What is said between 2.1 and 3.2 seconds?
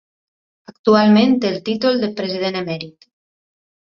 President Emèrit.